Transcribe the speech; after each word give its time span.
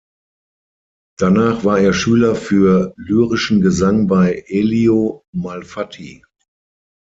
Danach 1.19 1.63
war 1.63 1.79
er 1.79 1.93
Schüler 1.93 2.35
für 2.35 2.95
lyrischen 2.97 3.61
Gesang 3.61 4.07
bei 4.07 4.45
Elio 4.47 5.23
Malfatti. 5.31 6.23